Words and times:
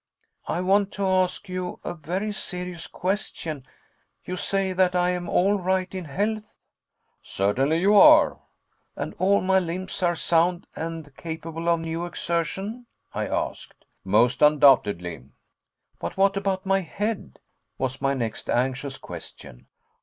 "I 0.47 0.61
want 0.61 0.91
to 0.93 1.05
ask 1.05 1.47
you 1.47 1.79
a 1.83 1.93
very 1.93 2.31
serious 2.31 2.87
question. 2.87 3.67
You 4.25 4.35
say 4.35 4.73
that 4.73 4.95
I 4.95 5.11
am 5.11 5.29
all 5.29 5.59
right 5.59 5.93
in 5.93 6.05
health?" 6.05 6.55
"Certainly 7.21 7.81
you 7.81 7.95
are." 7.95 8.39
"And 8.95 9.13
all 9.19 9.41
my 9.41 9.59
limbs 9.59 10.01
are 10.01 10.15
sound 10.15 10.65
and 10.75 11.15
capable 11.17 11.69
of 11.69 11.81
new 11.81 12.07
exertion?" 12.07 12.87
I 13.13 13.27
asked. 13.27 13.85
"Most 14.03 14.41
undoubtedly." 14.41 15.23
"But 15.99 16.17
what 16.17 16.35
about 16.35 16.65
my 16.65 16.79
head?" 16.79 17.37
was 17.77 18.01
my 18.01 18.15
next 18.15 18.49
anxious 18.49 18.97
question. 18.97 19.67